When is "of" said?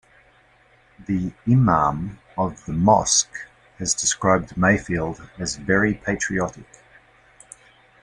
2.35-2.65